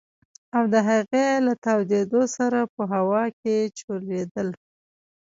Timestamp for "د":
0.73-0.75